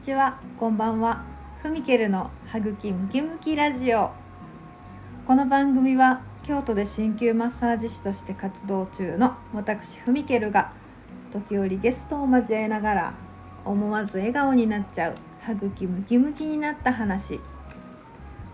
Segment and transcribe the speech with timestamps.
[0.00, 0.40] ちは。
[0.56, 1.22] こんばんは。
[1.62, 4.12] ふみけるのはぐきムキムキラジオ。
[5.26, 10.72] この番組は京都で鍼灸マッサージ師として活動中の私ふみけるが
[11.30, 13.14] 時折ゲストを交えながら
[13.66, 17.38] 思わず笑顔になっちゃうはぐきムキムキになった話。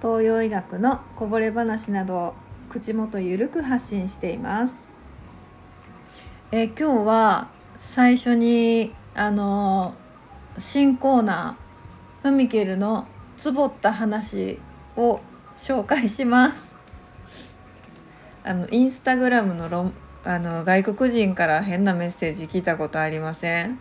[0.03, 2.35] 東洋医学のこぼれ話などを
[2.71, 4.75] 口元ゆるく発信しています。
[6.50, 9.94] え今日は最初にあの
[10.59, 13.07] 新コーナー「ふみけるの
[13.37, 14.59] つぼった話」
[14.96, 15.21] を
[15.57, 16.75] 紹介します。
[18.45, 19.91] あのインスタグラムのロ
[20.25, 23.79] あの外国人から変なメッセージ聞いたことありません？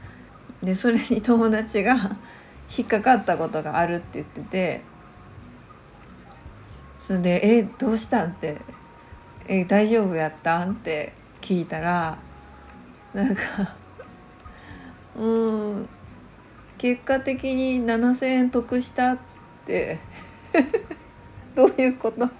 [0.64, 1.96] でそれに友達が
[2.76, 4.82] 引っかかったことがあるって言ってて
[6.98, 8.58] それで「えどうしたん?」って
[9.48, 12.18] 「え大丈夫やったん?」って聞いたら
[13.14, 13.42] なんか
[15.16, 15.90] うーん
[16.78, 19.18] 結果的に7,000円得したっ
[19.66, 19.98] て
[21.56, 22.30] どういうこと？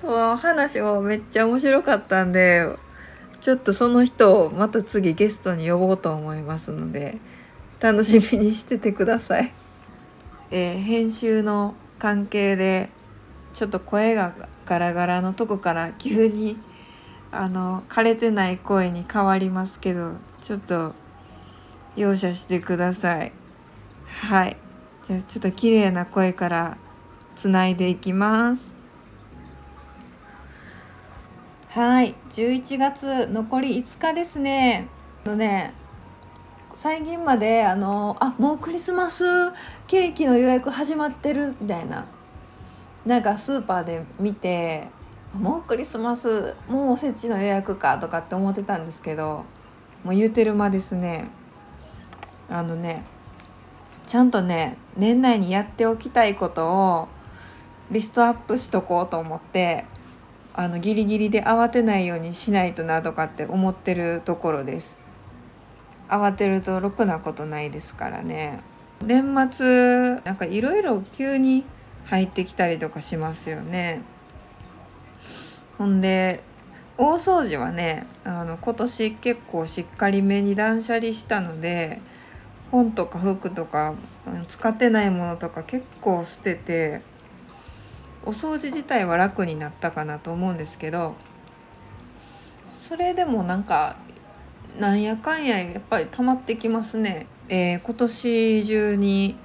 [0.00, 2.68] その話をめっちゃ面白かったんで
[3.40, 7.18] ちょっとその人をまた次ゲストに呼ぼうと思いますので
[7.80, 9.52] 楽しみにしててください。
[10.50, 12.90] えー編集の関係で
[13.54, 14.32] ちょっと声が
[14.66, 16.56] ガラガラのとこから急に
[17.30, 20.94] あの枯れてない声に変わりますけどちょっと
[21.96, 23.32] 容赦してください。
[24.06, 24.56] はい。
[25.04, 26.78] じゃあちょっと綺麗な声から
[27.34, 28.74] つないでいきます。
[31.68, 32.14] はい。
[32.30, 34.88] 11月残り5日ですね。
[35.24, 35.74] のね
[36.74, 39.24] 最近まであのあもうクリスマス
[39.86, 42.06] ケーキの予約始まってるみたいな。
[43.06, 44.86] なんかスーパーで見て
[45.34, 49.44] もうクリスマスもうおせちの予約かとかって思ってたんですけど
[50.04, 51.28] もう言うてる間ですね。
[52.52, 53.02] あのね
[54.06, 57.08] ちゃんとね年内にやっておきたいことを
[57.90, 59.86] リストアップしとこうと思って
[60.54, 64.98] あのギリギリで慌てないようにしないとなとかって思ってるところです。
[66.08, 68.60] 慌てるとろくなことないですからね。
[69.02, 71.64] 年末なんかいろいろ急に
[72.04, 74.02] 入ってきたりとかしますよね。
[75.78, 76.42] ほんで
[76.98, 82.02] 大掃除はねあの今年結構しっかりめに断捨離したので
[82.72, 83.94] 本とか服とか
[84.48, 87.02] 使ってないものとか結構捨てて
[88.24, 91.14] お掃除自体は楽になったかなと思うんですけど
[92.74, 93.96] それでもなんか
[94.80, 97.26] なんやかんややっぱり溜まってきますね。
[97.50, 99.36] えー今年中に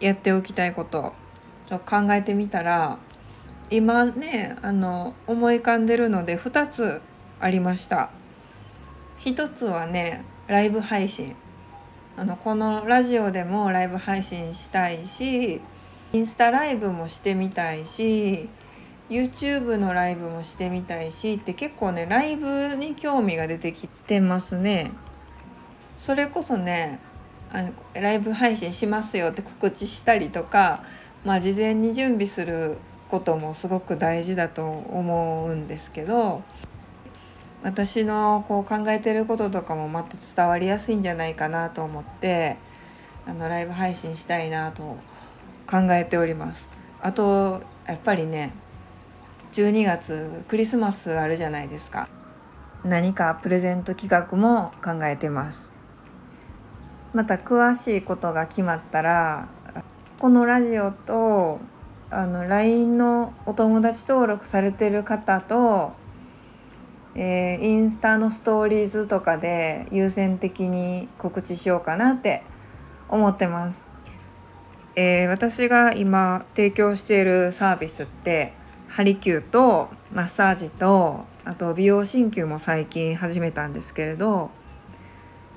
[0.00, 1.12] やっておきたいこと
[1.68, 2.98] ちょ考えてみたら
[3.70, 7.00] 今ねあの思い浮かんでるので2つ
[7.38, 8.10] ありました
[9.24, 11.36] 1つはねライブ配信
[12.16, 15.60] あのこのラジオでもライブ配信したいし
[16.12, 18.48] インスタライブもしてみたいし
[19.08, 24.92] YouTube のライブもしてみたいしって結構ねライブに興味が出てきてますね。
[25.96, 26.98] それこそね
[27.52, 30.84] あのライブ配信しますよって告知したりとか
[31.24, 32.78] まあ事前に準備する
[33.08, 36.42] こともすごく大事だと思うんですけど
[37.62, 42.56] 私のこう考えてることとかもまた伝わりやすいんじゃないかなと思って
[43.26, 44.82] あのライブ配信したいなと
[45.70, 46.68] 考えております。
[47.02, 48.52] あとやっぱりね
[49.52, 52.08] 12月クリスマスあるじゃないですか。
[52.84, 55.72] 何かプレゼント企画も考えてます。
[57.12, 59.48] また詳しいことが決まったら
[60.18, 61.60] このラジオと
[62.10, 65.92] あの LINE のお友達登録されてる方と、
[67.14, 72.42] えーインスタのストーリーズとかで優先的に告知しようかなって
[73.08, 73.90] 思ってます。
[74.94, 78.52] えー私が今提供しているサービスって
[78.88, 84.50] ハリキューとマッサージとあと美容鍼灸も最近始めたんですけれど、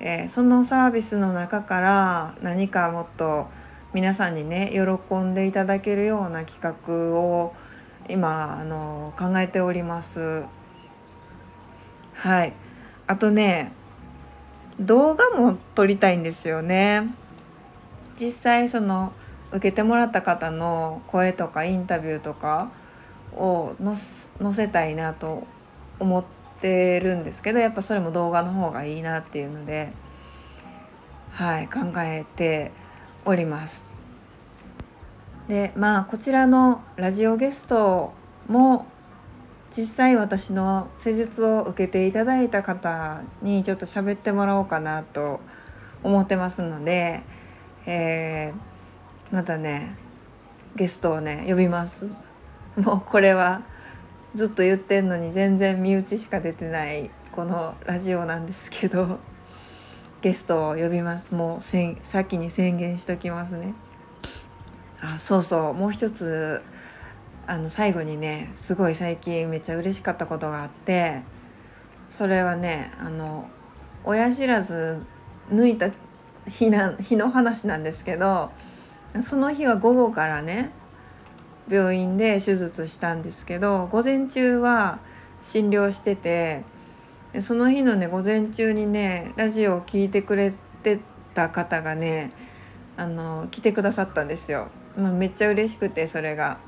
[0.00, 3.46] えーそのサービスの中から何かもっと
[3.92, 7.54] 皆さんにね喜んでいただけるような企画を
[8.08, 10.42] 今あの考えております。
[12.14, 12.52] はい
[13.06, 13.72] あとね
[14.80, 17.14] 動画も撮りたいんですよね。
[18.16, 19.12] 実際その
[19.50, 22.70] 受けてもらった方の声とかインタビューとか
[23.36, 25.46] を載せたいなと
[26.00, 26.24] 思っ
[26.60, 29.92] てるんですけどやっぱそれも動画の方がいいなっていうので
[31.30, 32.72] はい考えて
[33.24, 33.96] おります。
[35.48, 38.12] でまあこちらのラジオゲスト
[38.48, 38.86] も
[39.76, 45.40] 実際私の施術を受けていただいた方にちょっと喋ってもらおうかなと
[46.04, 47.22] 思ってますので、
[47.86, 49.96] えー、またね
[50.76, 52.06] ゲストをね呼びます。
[52.76, 53.62] もうこれは
[54.34, 59.18] ずっと言ってんのに全然身内しか出てないこのラジオなんですけど
[60.22, 61.34] ゲストを呼びます。
[61.34, 63.74] もう先に宣言しときますね。
[65.00, 66.62] あそうそうもう一つ
[67.46, 71.22] あの最後にねすごい最近めっちゃ嬉しかったことがあって
[72.10, 73.48] それはねあの
[74.04, 75.02] 親知らず
[75.50, 75.90] 抜いた
[76.48, 78.50] 日な日の話なんですけど
[79.22, 80.70] その日は午後からね
[81.68, 84.98] 病院で手術したんですけど午前中は
[85.40, 86.62] 診療してて
[87.40, 90.52] その日のね午前中にねラジオを聴いてくれ
[90.82, 91.00] て
[91.34, 92.30] た方がね
[92.96, 94.68] あの来てくださったんですよ。
[94.96, 96.58] ま、めっちゃ嬉しくてそれが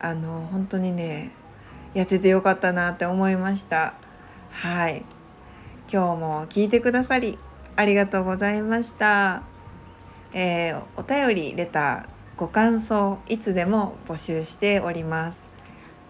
[0.00, 1.32] あの本当にね
[1.94, 3.94] やっててよかったなって思いました。
[4.50, 5.04] はい
[5.92, 7.38] 今日も聞いてくださり
[7.76, 9.42] ありがとうございました。
[10.32, 12.06] えー、お便りレター
[12.36, 15.38] ご感想いつでも募集しております。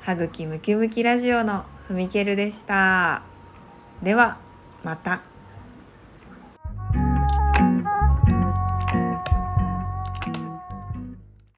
[0.01, 3.23] はぐきムキムキラジオのふみけるでした。
[4.03, 4.39] では
[4.83, 5.34] また。